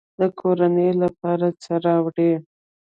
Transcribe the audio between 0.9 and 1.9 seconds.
لپاره څه